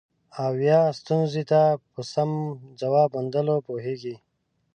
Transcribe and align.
او 0.43 0.53
یا 0.69 0.81
ستونزې 0.99 1.43
ته 1.51 1.61
په 1.91 2.01
سم 2.13 2.29
ځواب 2.79 3.09
موندلو 3.15 3.55
پوهیږي. 3.67 4.15